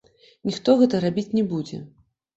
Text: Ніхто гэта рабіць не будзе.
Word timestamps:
Ніхто 0.49 0.75
гэта 0.79 1.03
рабіць 1.05 1.35
не 1.41 1.47
будзе. 1.55 1.83